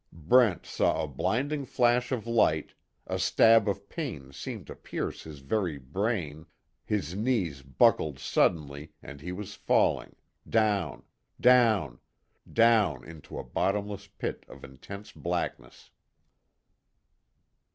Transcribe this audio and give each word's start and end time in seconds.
Brent 0.11 0.65
saw 0.65 1.03
a 1.03 1.07
blinding 1.07 1.63
flash 1.63 2.11
of 2.11 2.25
light, 2.25 2.73
a 3.05 3.19
stab 3.19 3.69
of 3.69 3.87
pain 3.87 4.31
seemed 4.33 4.65
to 4.65 4.75
pierce 4.75 5.21
his 5.25 5.41
very 5.41 5.77
brain, 5.77 6.47
his 6.83 7.13
knees 7.15 7.61
buckled 7.61 8.17
suddenly 8.17 8.93
and 9.03 9.21
he 9.21 9.31
was 9.31 9.53
falling, 9.53 10.15
down, 10.49 11.03
down, 11.39 11.99
down, 12.51 13.03
into 13.03 13.37
a 13.37 13.43
bottomless 13.43 14.07
pit 14.07 14.43
of 14.49 14.63
intense 14.63 15.11
blackness. 15.11 15.91